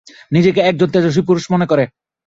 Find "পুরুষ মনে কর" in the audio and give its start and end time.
1.27-1.79